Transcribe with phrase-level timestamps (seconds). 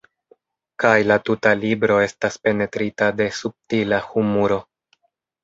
[0.83, 4.61] Kaj la tuta libro estas penetrita de subtila humuro.